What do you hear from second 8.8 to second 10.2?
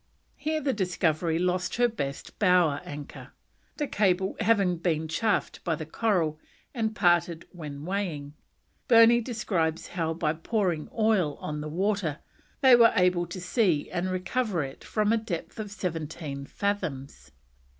Burney describes how